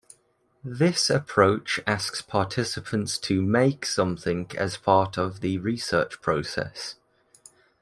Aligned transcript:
This 0.63 1.11
approach 1.11 1.79
asks 1.85 2.23
participants 2.23 3.19
to 3.19 3.39
"make" 3.39 3.85
something 3.85 4.47
as 4.57 4.75
part 4.75 5.15
of 5.15 5.41
the 5.41 5.59
research 5.59 6.21
process. 6.23 6.95